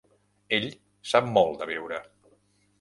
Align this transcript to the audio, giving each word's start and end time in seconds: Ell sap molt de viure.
Ell 0.57 0.65
sap 1.11 1.29
molt 1.37 1.61
de 1.63 1.71
viure. 1.75 2.03